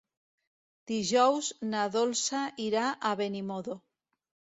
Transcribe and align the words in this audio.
Dijous 0.91 1.49
na 1.73 1.83
Dolça 1.95 2.39
irà 2.69 2.87
a 3.11 3.13
Benimodo. 3.21 3.77